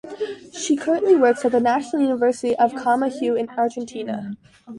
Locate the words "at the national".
1.45-2.01